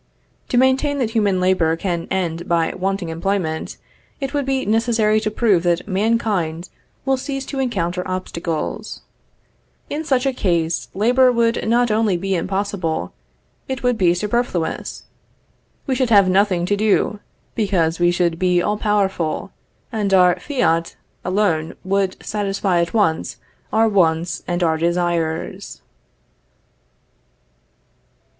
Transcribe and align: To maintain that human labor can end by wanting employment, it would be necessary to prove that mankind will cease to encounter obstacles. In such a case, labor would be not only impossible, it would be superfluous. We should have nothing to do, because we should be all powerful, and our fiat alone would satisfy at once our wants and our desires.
To 0.49 0.57
maintain 0.57 0.97
that 0.97 1.11
human 1.11 1.39
labor 1.39 1.75
can 1.77 2.07
end 2.09 2.47
by 2.49 2.73
wanting 2.73 3.09
employment, 3.09 3.77
it 4.19 4.33
would 4.33 4.47
be 4.47 4.65
necessary 4.65 5.19
to 5.19 5.29
prove 5.29 5.61
that 5.61 5.87
mankind 5.87 6.69
will 7.05 7.17
cease 7.17 7.45
to 7.45 7.59
encounter 7.59 8.01
obstacles. 8.07 9.01
In 9.91 10.03
such 10.03 10.25
a 10.25 10.33
case, 10.33 10.89
labor 10.95 11.31
would 11.31 11.53
be 11.61 11.67
not 11.67 11.91
only 11.91 12.33
impossible, 12.33 13.13
it 13.67 13.83
would 13.83 13.95
be 13.95 14.15
superfluous. 14.15 15.03
We 15.85 15.93
should 15.93 16.09
have 16.09 16.27
nothing 16.27 16.65
to 16.65 16.75
do, 16.75 17.19
because 17.53 17.99
we 17.99 18.09
should 18.09 18.39
be 18.39 18.59
all 18.59 18.77
powerful, 18.79 19.51
and 19.91 20.11
our 20.15 20.39
fiat 20.39 20.95
alone 21.23 21.75
would 21.83 22.15
satisfy 22.25 22.81
at 22.81 22.95
once 22.95 23.37
our 23.71 23.87
wants 23.87 24.41
and 24.47 24.63
our 24.63 24.77
desires. 24.77 25.83